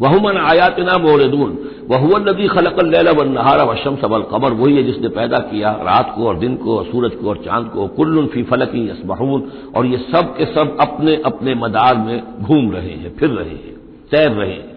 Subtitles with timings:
[0.00, 1.58] वहुमन आयातना मोरदून
[2.28, 6.36] नदी खलकल व नहारा वशम सबल कमर। वही है जिसने पैदा किया रात को और
[6.36, 10.36] दिन को और सूरज को और चाँद को। कुल्लुन फ़ी फलकी यसबहून। और ये सब
[10.36, 13.74] के सब अपने अपने मदार में घूम रहे हैं, फिर रहे हैं,
[14.10, 14.76] तैर रहे हैं।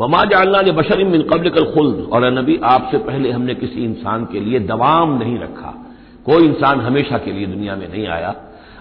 [0.00, 4.24] वमा जालना ने बशर मिन कबल कल खुल्द। और नबी, आपसे पहले हमने किसी इंसान
[4.24, 5.86] के लिए दवाम नहीं रखा।
[6.26, 8.34] कोई इंसान हमेशा के लिए दुनिया में नहीं आया।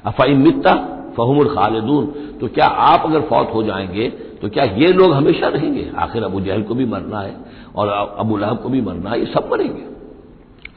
[0.05, 0.73] अफ़ाइम मित्ता
[1.17, 2.05] फहमुल खालिदून।
[2.42, 5.86] तो क्या आप अगर फौत हो जाएँगे तो क्या ये लोग हमेशा रहेंगे?
[5.97, 7.36] आखिर अबू जहल को भी मरना है
[7.75, 7.88] और
[8.20, 9.83] अबू लहब को भी मरना है, ये सब मरेंगे।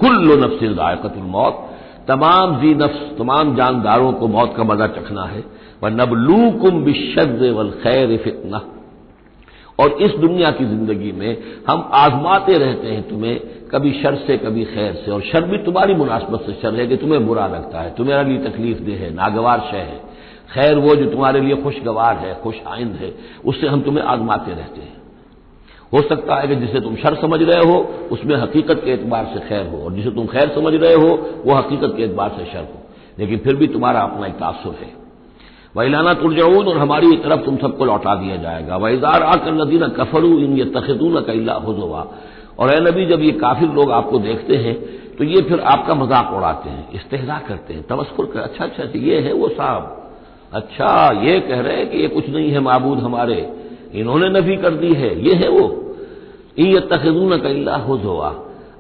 [0.01, 1.65] कुल्लो नफ्सिल दायकतुल मौत,
[2.09, 5.45] तमाम जी नफ्स, तमाम जानदारों को मौत का मज़ा चखना है।
[5.83, 8.61] वह नबलू कुम बिशद वल खैर फितना
[9.79, 11.37] और इस दुनिया की ज़िंदगी में
[11.69, 13.39] हम आजमाते रहते हैं तुम्हें
[13.71, 16.97] कभी शर से, कभी खैर से। और शर भी तुम्हारी मुनासबत से शर है कि
[16.97, 20.01] तुम्हें बुरा लगता है तुम्हारा लिए तकलीफ़ दे है, नागवार शय है।
[20.53, 23.15] खैर वो जो तुम्हारे लिए खुशगवार है, खुश आइंद है,
[23.45, 25.03] उससे हम तुम्हें आजमाते रहते हैं।
[25.93, 27.77] हो सकता है कि जिसे तुम शर समझ रहे हो,
[28.11, 31.09] उसमें हकीकत के एतबार से खैर हो, और जिसे तुम खैर समझ रहे हो,
[31.45, 32.83] वो हकीकत के एतबार से शर हो।
[33.19, 34.93] लेकिन फिर भी तुम्हारा अपना एक तासुर है।
[35.77, 40.57] वैलाना तुरजाऊन, और हमारी तरफ़ तुम सबको लौटा दिया जाएगा। वैजार आकर नदीना कफरू, इन
[40.57, 42.07] ये तखतून कैला हुआ
[42.59, 44.75] और ए नबी, जब ये काफिर लोग आपको देखते हैं
[45.17, 49.21] तो ये फिर आपका मज़ाक उड़ाते हैं इस्तेजा करते हैं, तमस्कुर कर अच्छा अच्छा ये
[49.21, 50.01] है वो साहब।
[50.55, 50.91] अच्छा
[51.23, 53.37] ये कह रहे हैं कि ये कुछ नहीं है माबूद हमारे।
[53.95, 55.67] इन्होंने नफी कर दी है, ये है वो।
[56.59, 58.35] ये तखदून कल्ला हुआ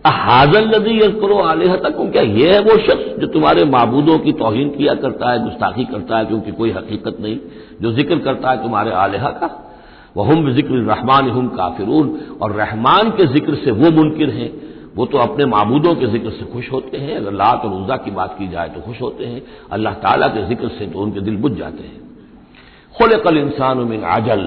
[0.07, 4.69] हाजल नदी करो आलेह तक क्या ये है वो शख्स जो तुम्हारे माबूदों की तोहिन
[4.69, 7.39] किया करता है, गुस्ताखी करता है, क्योंकि कोई हकीकत नहीं,
[7.83, 9.49] जो ज़िक्र करता है तुम्हारे आलेहा का?
[10.17, 12.09] वह हम ज़िक्र रहमान हम काफिरून।
[12.43, 14.51] और रहमान के ज़िक्र से वो मुनकर हैं।
[14.95, 18.11] वो तो अपने मबूदों के ज़िक्र से खुश होते हैं। अगर लात और उजा की
[18.11, 21.37] बात की जाए तो खुश होते हैं। अल्लाह ताला के ज़िक्र से तो उनके दिल
[21.37, 22.03] बुझ जाते हैं।
[22.95, 24.43] खुल कल इंसान में आजल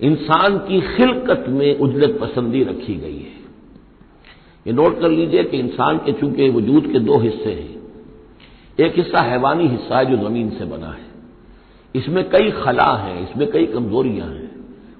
[0.00, 3.38] इंसान की खिलकत में उजलत पसंदी रखी गई है।
[4.66, 7.78] ये नोट कर लीजिए कि इंसान के चूँकि वजूद के दो हिस्से हैं।
[8.78, 11.08] एक हिस्सा हैवानी हिस्सा है जो ज़मीन से बना है।
[11.94, 14.48] इसमें कई खला हैं, इसमें कई कमजोरियाँ हैं।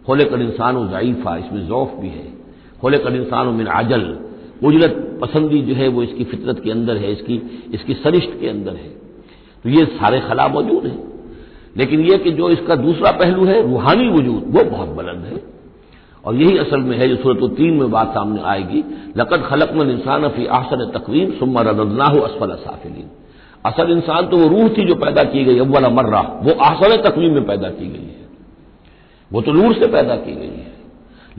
[0.06, 2.39] खोले कर इंसान ज़यीफ़ा इसमें जौफ भी है।
[2.80, 4.18] खोले कर इंसान मिन आजल
[4.64, 8.72] उजरत पसंदी जो है वो इसकी फितरत के अंदर है, इसकी इसकी सरिश्त के अंदर
[8.72, 8.88] है।
[9.64, 11.10] तो ये सारे खला मौजूद हैं।
[11.76, 15.42] लेकिन यह कि जो इसका दूसरा पहलू है, रूहानी वजूद, वो बहुत बुलंद है।
[16.24, 18.84] और यही असल में है जो सूरत तीन में बात सामने आएगी।
[19.16, 23.10] लकत खलकमन इंसान फ़ी आसन तकवीम, सुम्मा रदना हो असफल साफिलीन।
[23.66, 27.34] असल इंसान तो वो रूह थी जो पैदा की गई, अव्वल मर्रा, वो आसन तकवीम
[27.34, 28.28] में पैदा की गई है।
[29.32, 30.69] वो तो नूर से पैदा की गई है।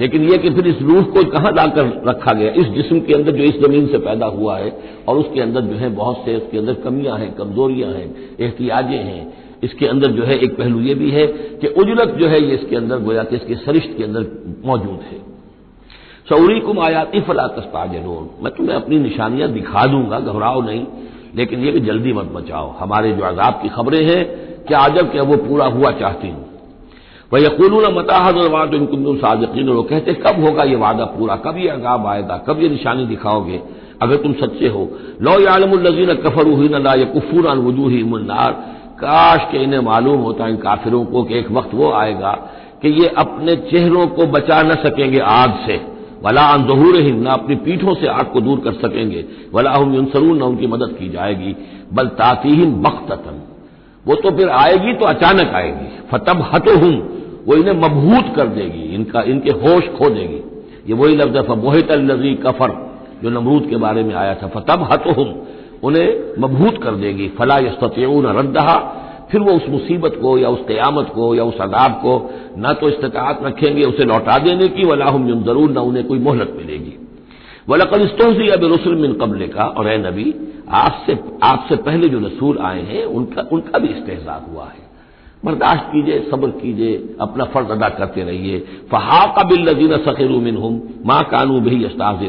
[0.01, 2.51] लेकिन यह कि फिर इस रूह को कहाँ लाकर रखा गया?
[2.51, 4.72] इस जिस्म के अंदर जो इस ज़मीन से पैदा हुआ है
[5.07, 9.34] और उसके अंदर जो है बहुत से उसके अंदर कमियाँ हैं, कमजोरियाँ हैं, एहतियाजें हैं।
[9.63, 11.25] इसके अंदर जो है एक पहलू यह भी है
[11.62, 14.25] कि उजरत जो है ये इसके अंदर गोया कि इसके सरिश्त के अंदर
[14.66, 15.19] मौजूद है।
[16.29, 20.85] सऊरी कुम आयाती फला तस्ताजनून मैं तुम्हें अपनी निशानियाँ दिखा दूँगा, घबराओ नहीं,
[21.35, 24.23] लेकिन यह कि जल्दी मत बचाओ। हमारे जो आजाब की खबरें हैं,
[24.66, 26.41] क्या आजब क्या वो पूरा हुआ चाहती हूँ।
[27.31, 31.36] वह यकूल मताहद वाद इनकुंदुम साजकीन वो कहते, कब होगा ये वादा पूरा?
[31.36, 32.38] कब ये अगाब आएगा?
[32.38, 33.62] कब ये निशानी दिखाओगे?
[34.01, 34.89] अगर तुम सच्चे हो।
[35.22, 36.10] लो यालमजीन
[36.48, 38.51] हुई ला या कुफूर वजूही मुन्नार
[39.00, 42.31] काश के इन्हें मालूम होता इन काफिरों को कि एक वक्त वो आएगा
[42.81, 45.80] कि ये अपने चेहरों को बचा न सकेंगे आग से।
[46.24, 49.94] वला अन जहूर ही न अपनी पीठों से आग को दूर कर सकेंगे। वला हम
[49.94, 51.56] युनसरून, न उनकी मदद की जाएगी।
[51.94, 52.66] बल ताती ही
[54.06, 58.95] वो तो फिर आएगी तो अचानक आएगी। फतब हतो हूँ वो इन्हें मबहूत कर देगी,
[58.95, 60.41] इनका, इनके होश खो देगी।
[60.88, 62.91] ये वही लफ्ज है मोहित नजी कफर,
[63.23, 65.03] जो नमरूद के बारे में आया था। फतब हत
[65.83, 68.97] उन्हें मबहूत कर देगी। फला यस्तून रद्दहा,
[69.31, 72.89] फिर वो उस मुसीबत को, या उस क्यामत को, या उस अदाब को, न तो
[72.89, 76.97] इस्तात रखेंगे, उसे लौटा देने की वलाहम ज़रूर न उन्हें कोई मोहलत मिलेगी।
[77.69, 80.35] वलकल इस्तोसी अब रसुल मिन कबल का, और नबी,
[80.69, 84.90] आपसे आपसे पहले जो रसूल आए हैं, उनका उनका भी इस्तेजा हुआ है।
[85.45, 88.59] बर्दाश्त कीजिए, सब्र कीजिए, अपना फ़र्ज़ अदा करते रहिए।
[88.91, 92.19] फहा कबिल नजीन सखिर मिन हम माँ कानू भी अस्ताज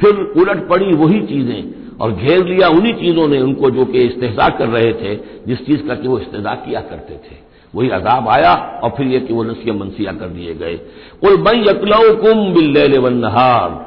[0.00, 4.48] फिर उलट पड़ी वही चीज़ें और घेर लिया उन्हीं चीज़ों ने उनको जो कि इस्तेजा
[4.48, 5.14] कर रहे थे,
[5.46, 7.36] जिस चीज़ का कि वो इस्तेजा किया करते थे।
[7.74, 10.74] वही अजाब आया और फिर यह कि वो नसिया मनसिया कर दिए गए।
[11.20, 13.86] कुल बई यकलऊ कुम बिल्ल नहार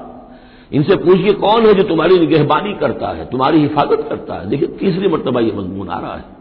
[0.73, 4.49] इनसे पूछिए कौन है जो तुम्हारी निगहबानी करता है, तुम्हारी हिफाजत करता है?
[4.49, 6.40] देखिए, तीसरी मरतबा यह मजमून आ रहा है।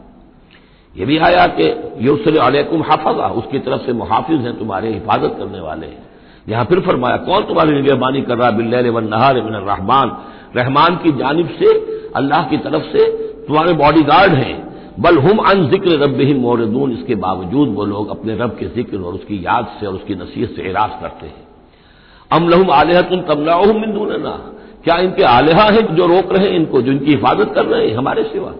[0.97, 1.65] यह भी आया कि
[1.99, 6.09] युसल अलैकुम हाफजा, उसकी तरफ़ से मुहाफिज हैं, तुम्हारे हिफाजत करने वाले हैं।
[6.49, 10.17] यहाँ फिर फरमाया, कौन तुम्हारी निगहबानी कर रहा बिल्ल नहार मिन रहमान?
[10.57, 11.69] रहमान की जानब से,
[12.17, 13.05] अल्लाह की तरफ़ से
[13.47, 14.57] तुम्हारे बॉडी गार्ड हैं।
[15.01, 18.99] बल हम अन ज़िक्र रब ही मोरदून, इसके बावजूद वो लोग अपने रब के ज़िक्र
[18.99, 21.47] और उसकी याद से और उसकी नसीहत से इराज करते हैं।
[22.31, 24.35] अम लहम आलहतुन तमनाहम मिंदून ना
[24.85, 27.97] क्या इनके आलहा हैं जो रोक रहे हैं इनको, जो इनकी हिफाजत कर रहे हैं?
[27.97, 28.53] हमारे सिवा।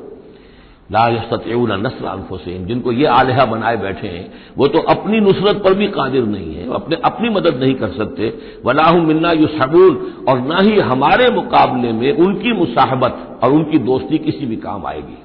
[0.93, 5.87] लाजतून नसर अनफुसैन जिनको ये आलहा बनाए बैठे हैं, वो तो अपनी नुसरत पर भी
[5.87, 10.59] कादिर नहीं है, अपने, अपनी मदद नहीं कर सकते। वलाहू मिन्ना यू सबूल और ना
[10.59, 15.23] ही हमारे मुकाबले में उनकी मुसाहबत और उनकी दोस्ती किसी भी काम आएगी।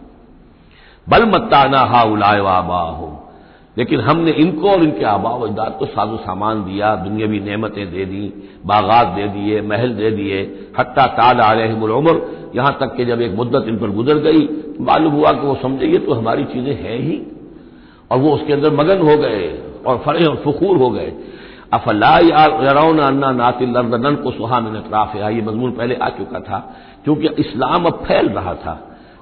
[1.10, 3.22] बल मत्ताना हा उलाय वाबा
[3.78, 8.50] लेकिन हमने इनको और इनके आबा अजदाद को साजो सामान दिया, दुनियावी नेमतें दे दी,
[8.66, 13.22] बागात दे दिए, महल दे दिए। हत्ता ताल आ रहे उम्र यहाँ तक कि जब
[13.22, 14.48] एक मुद्दत इन पर गुजर गई
[14.82, 17.22] मालूम हुआ कि वो समझे, ये तो हमारी चीज़ें हैं ही।
[18.12, 19.48] और वो उसके अंदर मगन हो गए,
[19.88, 21.14] और फरे और फखूर हो गए।
[21.74, 26.60] अफला यारौन को सुहा में अतराफ ये मजमून पहले आ चुका था,
[27.04, 28.80] क्योंकि इस्लाम अब फैल रहा था।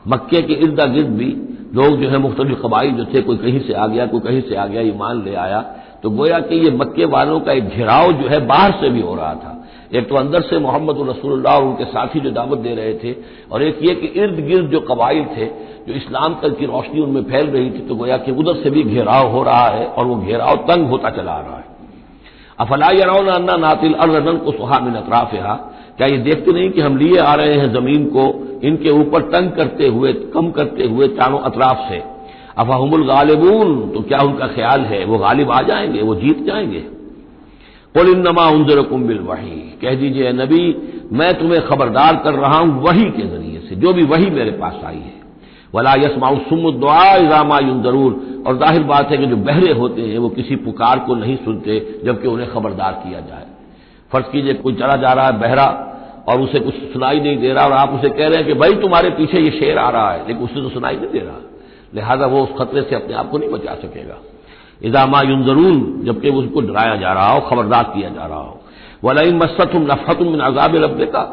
[0.08, 1.30] मक्के के इर्द गिर्द भी
[1.76, 4.56] लोग जो है, मुख्तलिफ़ कबाइल जो थे, कोई कहीं से आ गया, कोई कहीं से
[4.56, 5.62] आ गया ईमान ले आया।
[6.04, 9.16] तो गोया कि ये मक्के वालों का एक घेराव जो है, बाहर से भी हो
[9.16, 12.94] रहा था। एक तो अंदर से मोहम्मद रसूलुल्लाह और उनके साथी जो दावत दे रहे
[12.94, 13.16] थे,
[13.52, 15.46] और एक ये कि इर्द गिर्द जो कबाइल थे,
[15.88, 18.84] जो इस्लाम तक की रोशनी उनमें फैल रही थी तो गोया कि उधर से भी
[18.84, 21.66] घेराव हो रहा है और वो घेराव तंग होता चला आ रहा है।
[22.60, 25.32] अफला यरौना नातिल अर्रन को सुहा मिन अतराफ
[25.98, 28.24] क्या ये देखते नहीं कि हम लिए आ रहे हैं ज़मीन को,
[28.64, 32.04] इनके ऊपर तंग करते हुए, कम करते हुए चारों अतराफ से?
[32.58, 33.90] अफाहमुल गालिबून?
[33.92, 35.06] तो क्या उनका ख्याल है?
[35.06, 36.02] वो गालिब आ जाएँगे?
[36.02, 36.84] वो जीत जाएँगे?
[37.98, 43.04] कुल इनमा उनजर कुम्बिल वही कह दीजिए नबी, मैं तुम्हें खबरदार कर रहा हूँ वही
[43.04, 45.24] के ज़रिए से, जो भी वही मेरे पास आई है।
[45.76, 50.56] वला यसमाउ सुमुद्दुआ ज़रूर और ज़ाहिर बात है कि जो बहरे होते हैं, वो किसी
[50.56, 53.46] पुकार को नहीं सुनते, जबकि उन्हें खबरदार किया जाए।
[54.12, 55.90] फ़र्ज़ कीजिए, कोई चला जा रहा है बहरा,
[56.28, 58.74] और उसे कुछ सुनाई नहीं दे रहा, और आप उसे कह रहे हैं कि, भाई,
[58.74, 61.42] तुम्हारे पीछे ये शेर आ रहा है। लेकिन उसे तो सुनाई नहीं दे रहा।
[61.96, 64.18] लिहाजा वो उस खतरे से अपने आप को नहीं बचा सकेगा।
[64.84, 65.74] इजामा यून ज़रूर
[66.06, 68.60] जबकि उसको डराया जा रहा हो, खबरदार किया जा रहा हो।
[69.04, 71.24] वलाइन मसतुम नफतुम अजाब रब का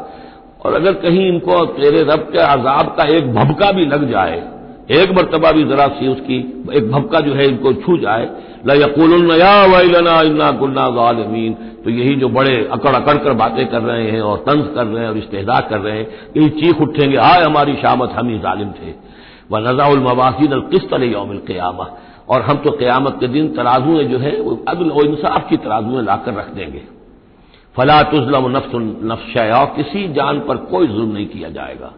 [0.65, 4.37] और अगर कहीं इनको तेरे रब के अजाब का एक भबका भी लग जाए,
[4.91, 6.37] एक मरतबा भी जरा सी उसकी
[6.75, 8.25] एक भबका जो है इनको छू जाए
[10.95, 11.53] गालमीन
[11.83, 15.03] तो यही जो बड़े अकड़ अकड़ कर बातें कर रहे हैं और तंज कर रहे
[15.03, 16.07] हैं और इस्तेदा कर रहे हैं
[16.37, 18.93] यही चीख उठेंगे हाय हमारी शामत, हम ही जालिम थे।
[19.51, 21.85] व नजाउलमवासीन किस्त यौमिल क्यामा
[22.31, 26.03] और हम तो क्यामत के दिन तराजुएँ जो है, वो अदल व इंसाफ की तराजुएँ
[26.03, 26.81] लाकर रख देंगे।
[27.75, 28.71] फला तुजलम नफ्स
[29.03, 31.93] नफ्शया किसी जान पर कोई जुल्म नहीं किया जाएगा।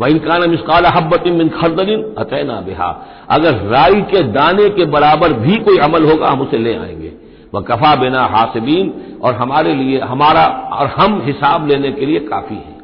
[0.00, 5.56] वह इनकान मिसकाल हब्बत मिन खरदलिन अतैना बिहा। अगर राई के दाने के बराबर भी
[5.56, 7.12] कोई अमल होगा, हम उसे ले आएँगे।
[7.54, 12.56] वह कफा बिना हासिबीन और हमारे लिए, हमारा और हम हिसाब लेने के लिए काफ़ी
[12.56, 12.76] है।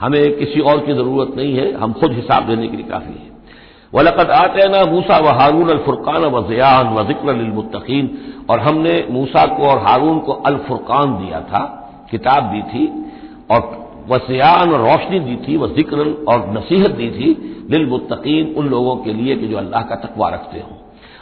[0.00, 3.33] हमें किसी और की ज़रूरत नहीं है, हम खुद हिसाब लेने के लिए काफ़ी है।
[3.94, 8.10] वलकत आते ना मूसा व हारून अलफुरकान व जयान व जिक्रमुतकीन
[8.50, 11.62] और हमने मूसा को और हारून को अलफुरकान दिया था,
[12.10, 12.86] किताब दी थी,
[13.50, 13.60] और
[14.08, 15.98] वसयान और रोशनी दी थी वह ज़िक्र
[16.28, 17.28] और नसीहत दी थी
[17.70, 20.76] लिलमुतकीन उन लोगों के लिए कि जो अल्लाह का तकवा रखते हों।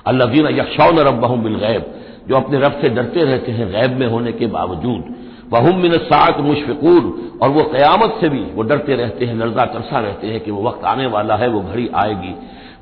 [0.06, 1.84] अल्लाजीन यक्षौन रबहम बिलगैब,
[2.28, 5.14] जो अपने रब से डरते रहते हैं गैब में होने के बावजूद।
[5.52, 7.12] वहुम मिन सात मुशफिकून,
[7.42, 10.62] और वो क्यामत से भी वो डरते रहते हैं, लर्जा तरसा रहते हैं कि वो
[10.62, 12.34] वक्त आने वाला है, वो घड़ी आएगी।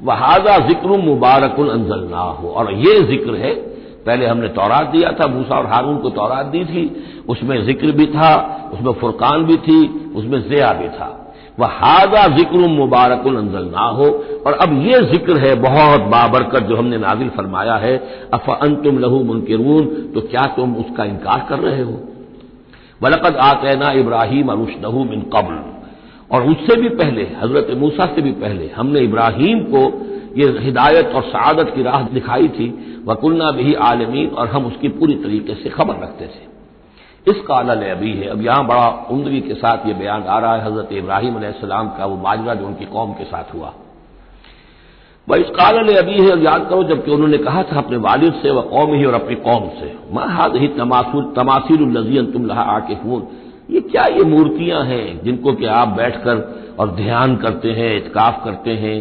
[0.02, 3.52] वहाजा ज़िक्र मुबारकुल अंजल ना हो और ये ज़िक्र है,
[4.06, 6.84] पहले हमने तौरात दिया था, मूसा और हारून को तौरात दी थी,
[7.28, 8.34] उसमें ज़िक्र भी था,
[8.74, 9.80] उसमें फुरकान भी थी,
[10.16, 11.16] उसमें जया भी था।
[11.58, 14.06] वह हाजा ज़िक्र मुबारकुल अंजल ना हो
[14.46, 17.96] और अब ये ज़िक्र है बहुत बाबरकत जो हमने नाजिल फरमाया है,
[18.34, 21.98] अफ अन तुम लहू मुनकिरून तो क्या तुम उसका इनकार कर रहे हो?
[23.00, 25.58] बलकद आतना इब्राहिम अरुशनहू मिन कबल।
[26.30, 29.82] और उससे भी पहले, हज़रत मूसा से भी पहले हमने इब्राहिम को
[30.36, 32.68] ये हिदायत और शहादत की राह दिखाई थी,
[33.06, 36.48] वकुलना भी आलमीन, और हम उसकी पूरी तरीके से खबर रखते थे।
[37.26, 40.64] इस काल अभी है, अब यहाँ बड़ा उमदगी के साथ ये बयान आ रहा है,
[40.64, 43.72] हज़रत इब्राहिम सलाम का, वो माजरा जो उनकी कौम के साथ हुआ।
[45.28, 48.62] वह इस काल अभी है याद करो, जबकि उन्होंने कहा था, अपने वालिद से वह
[48.62, 53.26] कौम ही, और अपनी कौम से। महाद ही तमासिर नजीन तुम लहा आके फ़ोन
[53.70, 58.70] ये क्या ये मूर्तियाँ हैं जिनको कि आप बैठकर और ध्यान करते हैं, इतकाफ करते
[58.74, 58.98] हैं,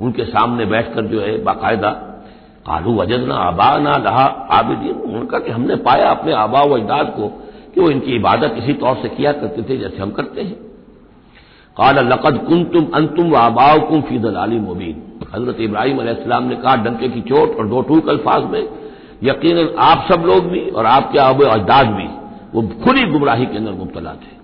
[0.00, 1.90] उनके सामने बैठकर जो है बाकायदा,
[2.66, 7.28] कालू वजदना आबा ना लहा आबिदीन। उनका कि हमने पाया अपने आबा व अजदाद को
[7.74, 10.54] कि वो इनकी इबादत इसी तौर से किया करते थे जैसे हम करते हैं।
[11.76, 15.02] काला लकद कुन तुम अंतुम व आबाव कुम फ़ी दलाली मुबीन।
[15.34, 18.62] हज़रत इब्राहिम अलैहिस्सलाम ने कहा, डंके की चोट और दो टूक अल्फाज में
[19.24, 22.08] यकीन आप सब लोग भी और आपके अब अजदाद भी।
[22.54, 24.40] वो खुली गुमराही के अंदर मुबतला थे।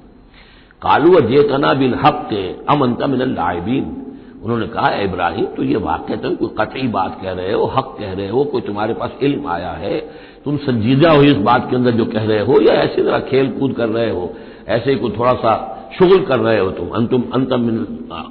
[0.82, 4.04] कालू जेतना बिन हक के अमनता मिन लाइबीन
[4.44, 8.12] उन्होंने कहा इब्राहिम तो ये वाक्य तो कोई कतई बात कह रहे हो, हक कह
[8.12, 10.00] रहे हो, कोई तुम्हारे पास इल्म आया है,
[10.44, 13.50] तुम संजीदा हो इस बात के अंदर जो कह रहे हो, या ऐसी तरह खेल
[13.50, 14.34] कूद कर रहे हो,
[14.68, 17.68] ऐसे ही कोई थोड़ा सा शुगल कर रहे हो तुम, अंतुम, अंतम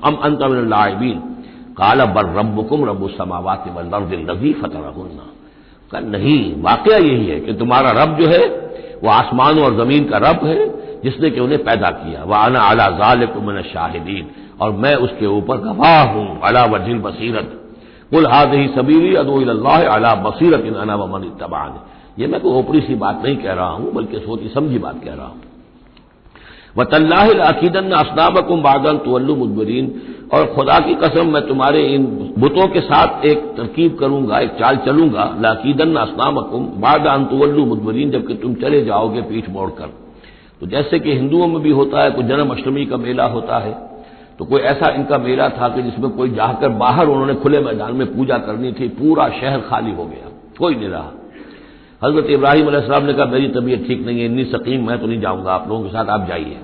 [0.04, 1.20] अम, अंतम लाइबीन
[1.78, 3.66] काला बर रबुकुम रबु समावात
[4.30, 5.26] लजी फतरहुन्ना।
[5.92, 8.67] का नहीं, वाकया यही है कि तुम्हारा रब जो है
[9.04, 10.68] वो आसमान और ज़मीन का रब है,
[11.02, 14.30] जिसने कि उन्हें पैदा किया। वह आना अला जालिकुम शाहिदीन।
[14.62, 17.54] और मैं उसके ऊपर गवाह हूँ, अला वजिल बसीरत।
[18.12, 21.80] कुल हाथ ही सबीरी अदोल्ला अला बसीरत इन अना वमन तबान
[22.20, 25.14] ये मैं कोई ओपरी सी बात नहीं कह रहा हूँ, बल्कि सोची समझी बात कह
[25.14, 25.42] रहा हूँ।
[26.78, 29.86] वतल्लाकीदन असनाबकुम बादल तुल्लु मुदबरीन
[30.34, 32.06] और खुदा की कसम मैं तुम्हारे इन
[32.38, 38.34] बुतों के साथ एक तरकीब करूँगा, एक चाल चलूँगा। लाकीदन असनामकुम बाद तुल्लु मुदबरीन, जबकि
[38.36, 39.94] तुम चले जाओगे पीठ मोड़कर।
[40.62, 43.76] तो जैसे कि हिंदुओं में भी होता है, कोई जन्म अष्टमी का मेला होता है
[44.40, 48.06] तो कोई ऐसा इनका मेला था कि जिसमें कोई जाकर बाहर उन्होंने खुले मैदान में
[48.08, 50.30] पूजा करनी थी, पूरा शहर खाली हो गया,
[50.60, 51.12] कोई नहीं रहा।
[52.02, 55.52] हज़रत इब्राहिम ने कहा, मेरी तबीयत ठीक नहीं है, इतनी सकीम, मैं तो नहीं जाऊँगा,
[55.52, 56.58] आप लोगों के साथ आप जाइए।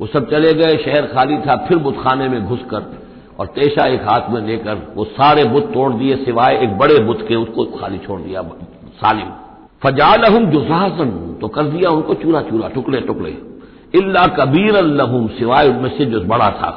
[0.00, 2.92] वो सब चले गए, शहर खाली था, फिर बुतखाने में घुसकर
[3.38, 7.24] और तेशा एक हाथ में लेकर वो सारे बुत तोड़ दिए, सिवाय एक बड़े बुत
[7.28, 8.42] के, उसको खाली छोड़ दिया,
[8.96, 9.30] सालिम।
[9.82, 11.10] फजाल हम जुजाजन
[11.40, 13.30] तो कर दिया उनको चूरा चूरा टुकड़े टुकड़े
[13.94, 16.70] इल्ला कबीर अल्लहुम सिवाय उनमें से जो बड़ा था।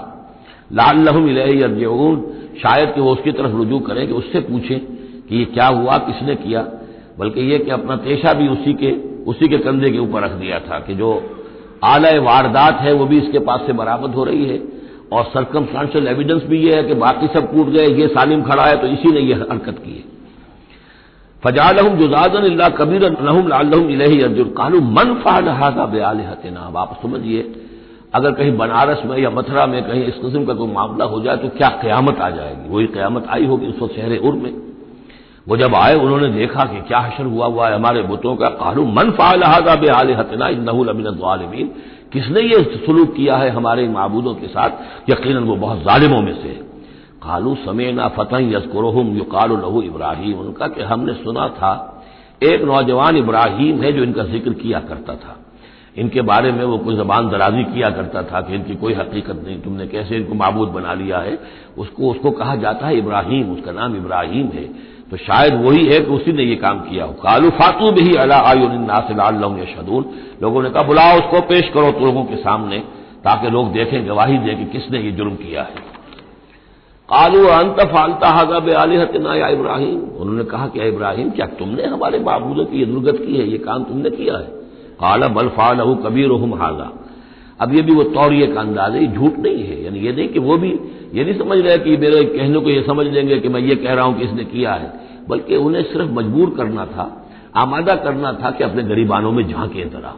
[0.74, 2.22] लाल लहम इलेजून
[2.64, 4.80] शायद कि वो उसकी तरफ़ रुजू करें कि उससे पूछें
[5.26, 6.62] कि ये क्या हुआ, किसने किया।
[7.20, 8.92] बल्कि ये कि अपना पेशा भी उसी के
[9.24, 11.10] उसी के कंधे के ऊपर रख दिया था कि जो
[11.84, 14.62] आलय वारदात है, वो भी इसके पास से बरामद हो रही है।
[15.14, 18.76] और सरकमस्टांशियल एविडेंस भी ये है कि बाकी सब टूट गए, ये सालिम खड़ा है
[18.78, 20.04] तो इसी ने यह हरकत की है।
[21.44, 27.42] फजालहम जुजाजन अल्लाह कबीर अर्जुन कानू मन फालहाजा बेआल हतना अब आप समझिए,
[28.14, 31.38] अगर कहीं बनारस में या मथुरा में कहीं इस किस्म का कोई मामला हो जाए
[31.38, 32.70] तो क्या क्यामत आ जाएगी?
[32.70, 34.52] वही क्यामत आई होगी उस वक्त शहर उर में।
[35.50, 38.86] वो जब आए, उन्होंने देखा कि क्या हशर हुआ हुआ है हमारे बुतों का कानू
[38.86, 41.72] मन फालहाजा बेआल हतना नहुल अमिन
[42.14, 44.70] किसने ये सलूक किया है हमारे मबूदों के साथ?
[45.10, 46.54] यकीन वो बहुत ालिमों में से।
[47.24, 51.72] कालू समेना फतह यस्कुरहम युकाल लहू इब्राहिम। उनका कि हमने सुना था,
[52.44, 55.36] एक नौजवान इब्राहिम है जो इनका ज़िक्र किया करता था।
[55.98, 59.60] इनके बारे में वो कोई जबान दराजी किया करता था कि इनकी कोई हकीकत नहीं,
[59.62, 61.40] तुमने कैसे इनको मबूद बना लिया है?
[61.78, 64.66] उसको उसको कहा जाता है इब्राहिम, उसका नाम इब्राहिम है।
[65.12, 68.38] तो शायद वही है कि उसी ने ये काम किया हो। कालू फातू भी अला
[68.38, 70.06] आयुनासिल शदून
[70.44, 72.80] लोगों ने कहा, बुलाओ उसको, पेश करो तो लोगों के सामने,
[73.24, 75.88] ताकि लोग देखें, गवाही दें कि किसने ये जुर्म किया है।
[77.10, 82.66] कालू, अंत फालता बे आलिहतना या इब्राहिम। उन्होंने कहा कि इब्राहिम, क्या तुमने हमारे बाबूदों
[82.66, 83.48] की ये दुर्गत की है?
[83.50, 84.48] ये काम तुमने किया है?
[85.00, 86.92] काला, बल फाल कबीर हाजा।
[87.62, 90.40] अब ये भी वो तौरिए का अंदाज है झूठ नहीं है। यानी ये नहीं कि
[90.40, 90.72] वो भी
[91.14, 93.94] ये नहीं समझ रहे कि मेरे कहने को ये समझ लेंगे कि मैं ये कह
[93.94, 94.94] रहा हूँ कि इसने किया है।
[95.30, 97.06] बल्कि उन्हें सिर्फ़ मजबूर करना था,
[97.56, 100.14] आमादा करना था कि अपने गरीबानों में झांके तरह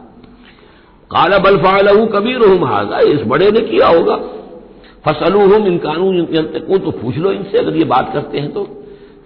[1.10, 4.16] काला बल फालू कबीर हाजा, इस बड़े ने किया होगा।
[5.06, 6.26] फसलू हम इन कानून
[6.58, 8.68] को तो पूछ लो इनसे, अगर ये बात करते हैं तो।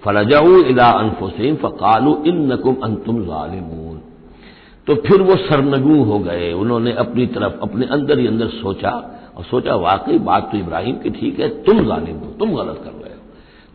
[0.05, 4.01] फलजाऊ इला अनफुसैन फ़कालू इन नकुम अंतुम ालिमून
[4.87, 8.91] तो फिर वो सरनगू हो गए। उन्होंने अपनी तरफ़, अपने अंदर ही अंदर सोचा।
[9.37, 12.91] और सोचा वाकई बात तो इब्राहिम की ठीक है तुम जालिम हो तुम गलत कर
[12.93, 13.21] रहे हो।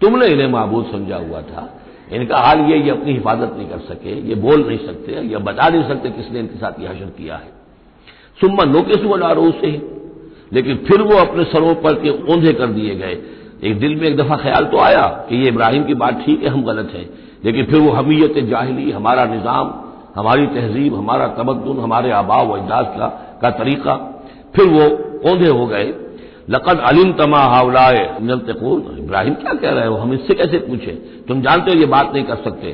[0.01, 1.69] तुमने इन्हें महबूद समझा हुआ था।
[2.11, 5.67] इनका हाल ये ये अपनी हिफाजत नहीं कर सके ये बोल नहीं सकते या बता
[5.69, 7.49] नहीं सकते किसने इनके साथ यह हशर किया है।
[8.39, 9.71] सुम्मा नोकिस वाला रो से
[10.53, 13.17] लेकिन फिर वो अपने सरों पर के ओंधे कर दिए गए।
[13.63, 16.49] एक दिल में एक दफ़ा ख्याल तो आया कि ये इब्राहिम की बात ठीक है
[16.49, 17.05] हम गलत हैं।
[17.45, 19.73] लेकिन फिर वो हमीयत जाहिली हमारा निज़ाम
[20.15, 23.07] हमारी तहजीब हमारा तमद्दन हमारे आबाव व का,
[23.41, 23.95] का तरीका।
[24.55, 24.89] फिर वो
[25.25, 25.93] ओंधे हो गए।
[26.49, 29.95] लकद अलिम तमा हावलाए इब्राहिम क्या कह रहे हो?
[29.95, 30.91] हम इससे कैसे पूछे?
[31.27, 32.71] तुम जानते हो ये बात नहीं कर सकते।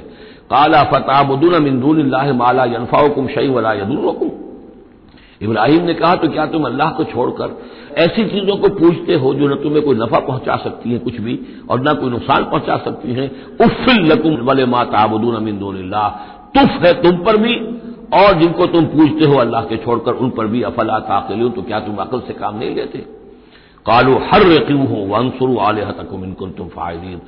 [0.49, 2.01] काला फताबुदन मिंदून
[2.35, 4.31] माला यनफाकुम शई वला यदुलकुम
[5.41, 7.49] इब्राहिम ने कहा तो क्या तुम अल्लाह को छोड़कर
[7.97, 11.39] ऐसी चीज़ों को पूछते हो जो न तुम्हें कोई नफा पहुँचा सकती है कुछ भी
[11.69, 13.27] और न कोई नुकसान पहुँचा सकती है?
[13.61, 14.83] उफिल लकुम वले मा
[15.39, 15.91] मिंदून
[16.55, 17.53] तुफ है तुम पर भी
[18.13, 21.79] और जिनको तुम पूछते हो अल्लाह के छोड़कर, उन पर भी अफला ताकिल तो क्या
[21.79, 22.97] तुम अकल से काम नहीं लेते?
[23.85, 27.21] कालू, हर क्यों हो, वंसुरु आल तकुम इनकुन तुम फायदीन।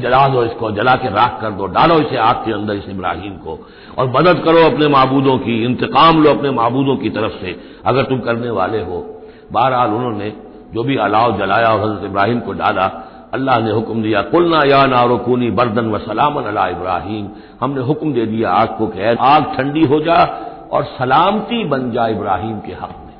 [0.00, 3.32] जला दो इसको, जला के राख कर दो, डालो इसे आग के अंदर इस इब्राहिम
[3.32, 3.66] को।
[3.98, 8.18] और मदद करो अपने महबूदों की, इंतकाम लो अपने महबूदों की तरफ़ से, अगर तुम
[8.18, 10.32] करने वाले हो। बहरहाल उन्होंने
[10.74, 12.86] जो भी अलाव जलाया हज़रत इब्राहिम को डाला
[13.34, 17.28] अल्लाह ने हुक्म दिया, कुलना या नारोकूनी बर्दन व सलामन अला इब्राहिम।
[17.60, 20.40] हमने हुक्म दे दिया आग को, कह, आग ठंडी हो जा
[20.72, 23.14] और सलामती बन जा इब्राहिम के हक में।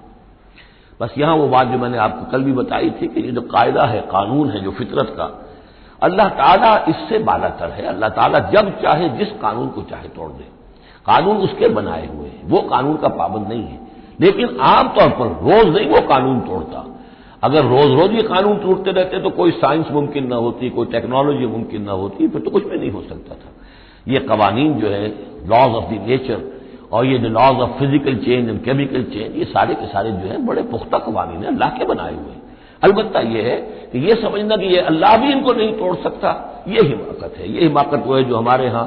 [1.01, 3.85] बस यहाँ वो बात जो मैंने आपको कल भी बताई थी कि ये जो कायदा
[3.85, 5.47] है, कानून है, जो फितरत का,
[6.03, 10.45] अल्लाह ताला इससे बालातर है। अल्लाह ताला जब चाहे, जिस कानून को चाहे तोड़ दे।
[11.07, 13.81] कानून उसके बनाए हुए हैं। वो कानून का पाबंद नहीं है।
[14.21, 16.94] लेकिन आमतौर पर रोज नहीं वो कानून तोड़ता।
[17.45, 21.47] अगर रोज रोज ये कानून टूटते रहते तो कोई साइंस मुमकिन ना होती, कोई टेक्नोलॉजी
[21.47, 23.53] मुमकिन ना होती, फिर तो कुछ भी नहीं हो सकता था।
[24.09, 25.07] ये कवानीन जो है
[25.49, 26.39] लॉज ऑफ़ द नेचर
[26.93, 30.29] और ये जो laws of physical change and chemical change ये सारे के सारे जो
[30.29, 32.43] है, बड़े पुख्ता कवानीन है अल्लाह के बनाए हुए हैं।
[33.27, 33.57] यह है
[33.93, 36.31] कि यह समझना कि यह अल्लाह भी इनको नहीं तोड़ सकता
[36.69, 38.85] यह हिमाकत है। यह हिमाकत वो है जो हमारे यहाँ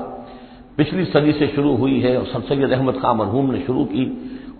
[0.77, 4.05] पिछली सदी से शुरू हुई है और सर सैद अहमद खां मरहूम ने शुरू की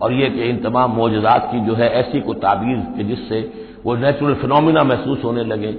[0.02, 3.40] और यह कि इन तमाम मौजदात की जो है, ऐसी को ताबीर कि जिससे
[3.84, 5.74] वो नेचुरल फिनोमिना महसूस होने लगे।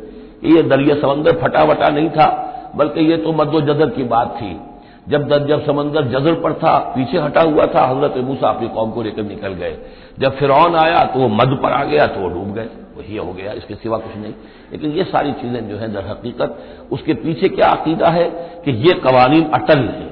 [0.46, 2.28] यह दरिया समंदर फटा वटा नहीं था,
[2.76, 4.60] बल्कि यह तो मद्दोजदर की बात थी।
[5.08, 9.02] जब जब समंदर जजर पर था, पीछे हटा हुआ था, हज़रत मूसा अपनी कौम को
[9.02, 9.78] लेकर निकल गए।
[10.20, 13.34] जब फिर आया तो वो मध पर आ गया तो वो डूब गए। वही हो
[13.34, 14.34] गया, इसके सिवा कुछ नहीं।
[14.72, 16.58] लेकिन ये सारी चीज़ें जो है, दर हकीकत,
[16.92, 18.24] उसके पीछे क्या अकीदा है
[18.66, 20.10] कि ये कवानीन अटल है।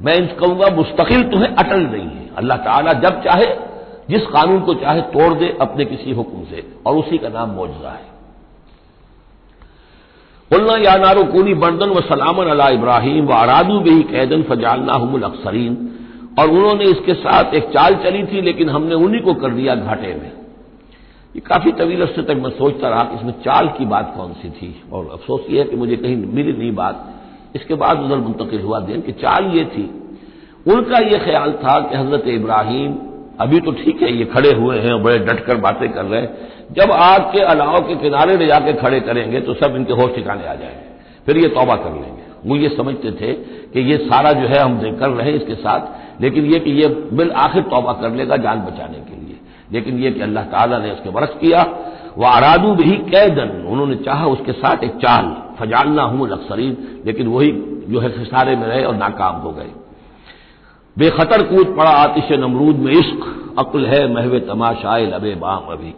[0.00, 3.46] मैं कहूँगा, मुस्तकिल तो है अटल नहीं है। अल्लाह ताला जब चाहे
[4.10, 7.90] जिस कानून को चाहे तोड़ दे अपने किसी हुक्म से, और उसी का नाम मौजदा
[7.90, 8.06] है।
[10.50, 11.22] उल्ला या नारो
[11.54, 15.76] बर्दन व सलामन अला इब्राहिम व अरादू बही कैदन फजालना हमल अक्सरीन।
[16.38, 20.14] और उन्होंने इसके साथ एक चाल चली थी, लेकिन हमने उन्हीं को कर दिया घाटे
[20.14, 20.32] में।
[21.34, 24.50] ये काफ़ी तवील अर्से तक मैं सोचता रहा कि इसमें चाल की बात कौन सी
[24.50, 27.04] थी, और अफसोस ये है कि मुझे कहीं मिली नहीं बात।
[27.56, 29.84] इसके बाद उधर मुंतकिल हुआ दिन कि चाल ये थी।
[30.66, 32.96] उनका यह ख्याल था कि हज़रत इब्राहिम
[33.38, 36.92] अभी तो ठीक है, ये खड़े हुए हैं, बड़े डटकर बातें कर रहे हैं। जब
[36.92, 40.54] आग के अलाव के किनारे ले जाके खड़े करेंगे तो सब इनके होश ठिकाने आ
[40.54, 40.86] जाएँगे।
[41.26, 43.32] फिर ये तौबा कर लेंगे। वो ये समझते थे
[43.72, 46.88] कि ये सारा जो है हम कर रहे हैं इसके साथ, लेकिन ये कि ये
[47.12, 49.36] बिल आखिर तौबा कर लेगा जान बचाने के लिए।
[49.72, 51.66] लेकिन ये कि अल्लाह ताला ने उसके बरस किया
[52.18, 57.50] वह अरादू भी कैदन, उन्होंने चाहा उसके साथ एक चाल फजालना हूँ लक्सरीन लेकिन वही
[57.88, 59.70] जो है खसारे में रहे और नाकाम हो गए।
[60.98, 63.24] बेखतर कूद पड़ा आतिश नमरूद में इश्क,
[63.58, 65.94] अक्ल है महव तमाशाए लबे बाम अभी।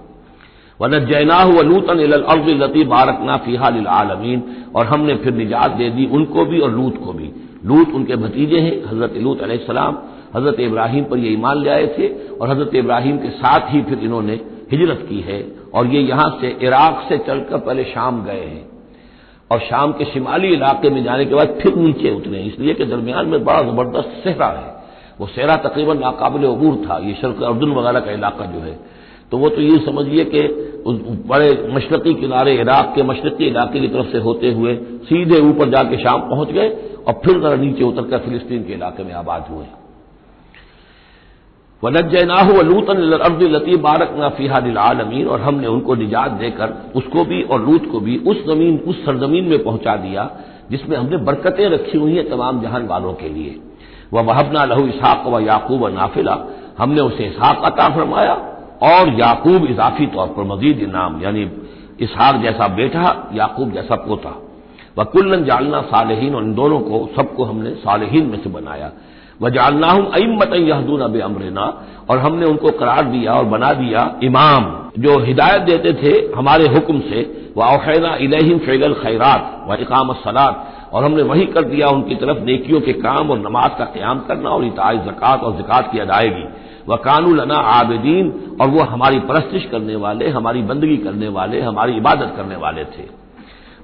[0.80, 2.00] वन जैना व लूतन
[2.56, 4.42] लती बारकना फ़िहाल आलमीन,
[4.76, 7.30] और हमने फिर निजात दे दी उनको भी और लूत को भी।
[7.66, 9.98] लूत उनके भतीजे हैं, हज़रत लूत अलैहिस्सलाम
[10.36, 13.98] हज़रत इब्राहिम पर ये ईमान ले आए थे, और हज़रत इब्राहिम के साथ ही फिर
[13.98, 14.40] इन्होंने
[14.72, 18.68] हिजरत की है, और ये यहाँ से इराक से चलकर पहले शाम गए हैं।
[19.50, 23.26] और शाम के शिमाली इलाके में जाने के बाद फिर नीचे उतरे इसलिए कि दरमियान
[23.26, 24.79] में बड़ा ज़बरदस्त सहरा है।
[25.20, 28.78] वो सहरा तकरीबन नाकाबिल अबूर था, ये शर्क अर्जुन वगैरह का इलाका जो है।
[29.32, 30.40] तो वो तो ये समझिए कि
[30.86, 30.96] उस
[31.28, 34.74] बड़े मशरकी किनारे, इराक के मशरकी इलाके की तरफ़ से होते हुए
[35.06, 36.68] सीधे ऊपर जाके शाम पहुँच गए
[37.06, 39.66] और फिर जरा नीचे उतरकर फिलिस्तीन के इलाके में आबाद हुए।
[41.82, 47.42] वनजनाह लूतन अर्द लती बारक ना फ़िहादिल आलमीन, और हमने उनको निजात देकर उसको भी
[47.42, 50.30] और लूत को भी उस ज़मीन, उस सरजमीन में पहुँचा दिया,
[50.70, 53.58] जिसमें हमने बरकतें रखी हुई हैं तमाम जहान वालों के लिए।
[54.12, 56.38] वह वहबना लहू इसहाक व याकूब नाफिला।
[56.78, 58.32] हमने उसे इसहाक अता फरमाया
[58.82, 61.50] और याकूब इजाफी तौर पर मजीद इनाम, यानी
[62.00, 64.36] इसहाक जैसा बेटा, याकूब जैसा पोता।
[64.98, 68.90] व कुल्लन जालना सालहीन, और इन दोनों को, सबको हमने सालहीन में से बनाया।
[69.42, 71.72] वजालना हूँ अमत यहदून अब अमरना,
[72.10, 74.64] और हमने उनको करार दिया और बना दिया इमाम,
[74.98, 80.69] जो हिदायत देते थे हमारे हुक्म से। वह अवैना इलहिम फेगल खैरात व इकाम सलात
[80.92, 84.50] और हमने वही कर दिया, उनकी तरफ़ नेकियों के काम और नमाज़ का क्याम करना
[84.50, 86.44] और इताज जक़ात और जक़ात की अदायगी।
[86.88, 92.34] व कानूलना आबदीन, और वह हमारी परस्तिश करने वाले, हमारी बंदगी करने वाले, हमारी इबादत
[92.36, 93.04] करने वाले थे।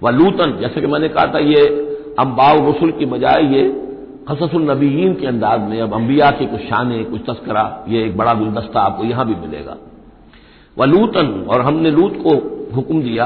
[0.03, 1.66] वह लूतन, जैसे कि मैंने कहा था, ये
[2.19, 3.83] अम्बाव रसुल की बजाय ये
[4.29, 8.81] खससुलनबीन के अंदाज में, अब अंबिया की कुछ शाने, कुछ तस्करा, ये एक बड़ा गुलदस्ता
[8.81, 9.77] आपको यहाँ भी मिलेगा।
[10.79, 12.31] वलूतन और हमने लूत को
[12.77, 13.25] हुक्म दिया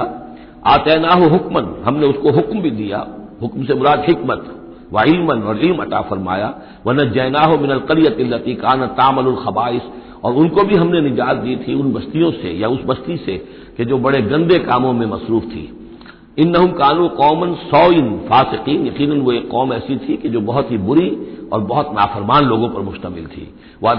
[0.67, 3.07] आतना हुक्मन, हमने उसको हुक्म भी दिया।
[3.43, 4.57] हुक्म से मुराद हिकमत।
[4.95, 6.55] और इल्म अटा फरमाया
[6.87, 8.17] वन जैना हो मिनल करियत
[8.61, 9.83] कान तामल खबाइस।
[10.25, 13.37] और उनको भी हमने निजात दी थी उन बस्तियों से या उस बस्ती से
[13.77, 15.63] कि जो बड़े गंदे कामों में मसरूफ थी।
[16.39, 20.41] इन नहम कानू कौमन सौ इन फासिकीन यकीन वो एक कौम ऐसी थी कि जो
[20.41, 21.09] बहुत ही बुरी
[21.53, 23.49] और बहुत नाफरमान लोगों पर मुश्तमिल थी।
[23.83, 23.99] वाद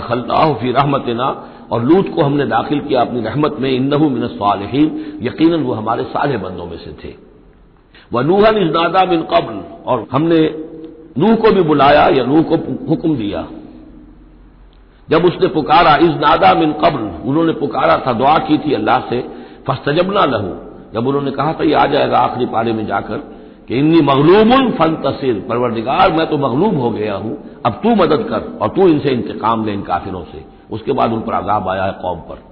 [0.61, 1.29] फ़ी रहमत ना
[1.71, 5.73] और लूत को हमने दाखिल किया अपनी रहमत में इन नहू मिन सालहीन यकीन वो
[5.73, 7.30] हमारे सारे बंदों में से थे।
[8.13, 10.55] वह नूहन इजनादा बिन कबल। और हमने
[11.17, 12.55] नूह को भी बुलाया, या नूह को
[12.89, 13.47] हुक्म दिया।
[15.09, 19.21] जब उसने पुकारा इस नादा मिन कबल, उन्होंने पुकारा, था, दुआ की थी अल्लाह से,
[19.67, 20.55] फस्तजबना लहू।
[20.93, 23.17] जब उन्होंने कहा था ये आ जाएगा आखिरी पारे में जाकर,
[23.67, 28.25] कि इन्नी मगलूम फन तसीर परवरदिगार, मैं तो मगलूब हो गया हूँ, अब तू मदद
[28.29, 31.83] कर, और तू इनसे इंतकाम ले इन काफिरों से। उसके बाद उन पर आजाब आया
[31.83, 32.50] है कौम पर।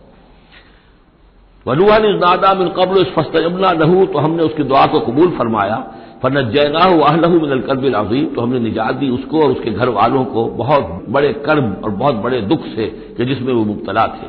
[1.65, 5.75] वलूहन नादा मिन कबल फस्तजबना लहू तो हमने उसकी दुआ को कबूल फरमाया।
[6.23, 10.23] फन जैना अहलहू मिनल कर्बिल अजीम तो हमने निजात दी उसको और उसके घर वालों
[10.25, 12.85] को बहुत बड़े कर्ब और बहुत बड़े दुख से
[13.21, 14.27] जिसमें वो मुबतला थे।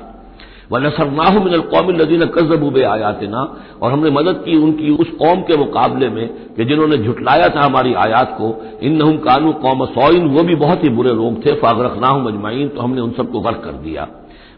[0.73, 3.41] व नसरनाह मिनल कौम लदीन कजबूब आयातना
[3.83, 7.95] और हमने मदद की उनकी उस कौम के मुकाबले में कि जिन्होंने झुटलाया था हमारी
[7.97, 12.17] आयात को। इन नहम कानू कौम सौइन, वो भी बहुत ही बुरे लोग थे फागरखना
[12.19, 14.07] मजमाइन तो हमने उन सबको गर्क कर दिया।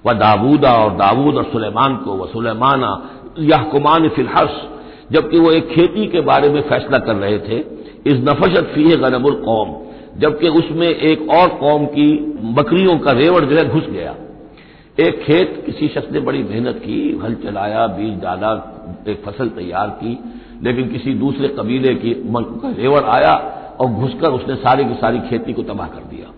[0.07, 2.91] व दाऊदा और दाऊद और सुलेमान को व सुलेमाना
[3.39, 4.61] याहकुमान फिलहस
[5.13, 7.59] जबकि वो एक खेती के बारे में फैसला कर रहे थे
[8.07, 9.75] इस नफशत फ़ी है गनबुल कौम,
[10.19, 12.09] जबकि उसमें एक और कौम की
[12.55, 14.15] बकरियों का रेवड़ जो है घुस गया।
[15.01, 18.53] एक खेत किसी शख्स ने बड़ी मेहनत की, हल चलाया, बीज डाला,
[19.09, 20.19] एक फ़सल तैयार की,
[20.63, 22.13] लेकिन किसी दूसरे कबीले की
[22.83, 23.35] रेवड़ आया
[23.81, 26.32] और घुसकर उसने सारी की सारी खेती को तबाह कर दिया।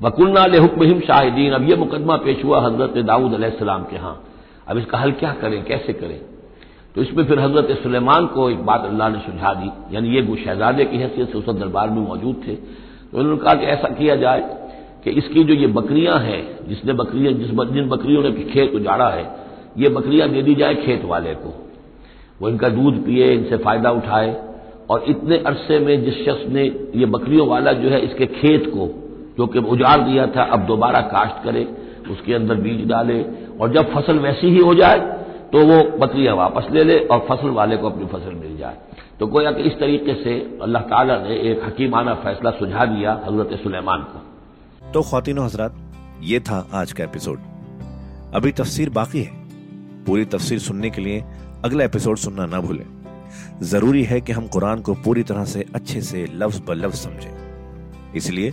[0.00, 4.16] वकुलना ले हुक्म शाहिदीन। अब यह मुकदमा पेश हुआ हज़रत दाऊद अलैहिस्सलाम के यहाँ
[4.68, 6.20] अब इसका हल क्या करें, कैसे करें?
[6.94, 10.84] तो इसमें फिर हज़रत सुलेमान को एक बात अल्लाह ने सुझा दी, यानी ये शहजादे
[10.84, 14.40] की हैसियत से उस दरबार में मौजूद थे। तो उन्होंने कहा कि ऐसा किया जाए
[15.04, 19.24] कि इसकी जो ये बकरियाँ हैं, जिसने बकरियाँ, जिस जिन बकरियों ने खेत उजाड़ा है,
[19.78, 21.54] ये बकरियाँ दे दी जाए खेत वाले को।
[22.40, 24.30] वो इनका दूध पिए, इनसे फ़ायदा उठाए,
[24.90, 28.88] और इतने अरसे में जिस शख्स ने ये बकरियों वाला जो है इसके खेत को
[29.40, 31.64] जो कि उजाड़ दिया था, अब दोबारा काश्त करे,
[32.10, 33.22] उसके अंदर बीज डाले,
[33.60, 34.98] और जब फ़सल वैसी ही हो जाए
[35.52, 38.76] तो वो बकरियाँ वापस ले ले, और फ़सल वाले को अपनी फ़सल मिल जाए।
[39.20, 43.58] तो गोया कि इस तरीके से अल्लाह ताला ने एक हकीमाना फैसला सुझा दिया हज़रत
[43.62, 45.74] सुलेमान को। तो खातिन हजरात,
[46.22, 47.38] ये था आज का एपिसोड।
[48.34, 49.32] अभी तफसीर बाकी है।
[50.06, 51.24] पूरी तफसीर सुनने के लिए
[51.64, 52.86] अगला एपिसोड सुनना ना भूलें।
[53.64, 58.12] ज़रूरी है कि हम कुरान को पूरी तरह से अच्छे से लफ्ज ब लफ्ज समझें।
[58.16, 58.52] इसलिए